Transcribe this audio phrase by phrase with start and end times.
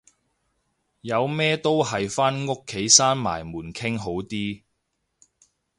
[1.01, 4.63] 有咩都係返屋企閂埋門傾好啲